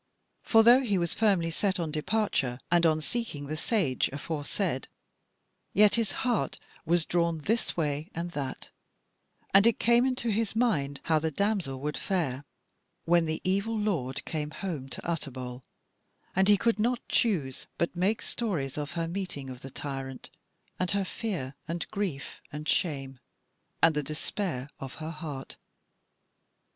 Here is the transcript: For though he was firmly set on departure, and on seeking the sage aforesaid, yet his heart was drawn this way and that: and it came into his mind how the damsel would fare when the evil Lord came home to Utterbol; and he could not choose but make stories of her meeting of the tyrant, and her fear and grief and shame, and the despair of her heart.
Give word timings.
For 0.41 0.63
though 0.63 0.79
he 0.79 0.97
was 0.97 1.13
firmly 1.13 1.51
set 1.51 1.79
on 1.79 1.91
departure, 1.91 2.57
and 2.71 2.87
on 2.87 3.01
seeking 3.01 3.45
the 3.45 3.55
sage 3.55 4.09
aforesaid, 4.11 4.87
yet 5.73 5.93
his 5.93 6.11
heart 6.25 6.57
was 6.87 7.05
drawn 7.05 7.41
this 7.41 7.77
way 7.77 8.09
and 8.15 8.31
that: 8.31 8.71
and 9.53 9.67
it 9.67 9.77
came 9.77 10.03
into 10.03 10.31
his 10.31 10.55
mind 10.55 11.01
how 11.03 11.19
the 11.19 11.29
damsel 11.29 11.79
would 11.81 11.97
fare 11.99 12.45
when 13.05 13.25
the 13.27 13.41
evil 13.43 13.77
Lord 13.77 14.25
came 14.25 14.49
home 14.49 14.89
to 14.89 15.07
Utterbol; 15.07 15.61
and 16.35 16.47
he 16.47 16.57
could 16.57 16.79
not 16.79 17.07
choose 17.07 17.67
but 17.77 17.95
make 17.95 18.23
stories 18.23 18.79
of 18.79 18.93
her 18.93 19.07
meeting 19.07 19.51
of 19.51 19.61
the 19.61 19.69
tyrant, 19.69 20.31
and 20.79 20.89
her 20.89 21.05
fear 21.05 21.53
and 21.67 21.85
grief 21.91 22.41
and 22.51 22.67
shame, 22.67 23.19
and 23.83 23.93
the 23.93 24.01
despair 24.01 24.67
of 24.79 24.95
her 24.95 25.11
heart. 25.11 25.57